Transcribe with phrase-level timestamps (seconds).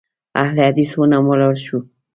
[0.41, 1.81] اهل حدیث ونومول شوه.